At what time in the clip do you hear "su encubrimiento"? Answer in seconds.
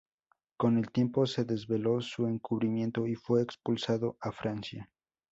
2.01-3.05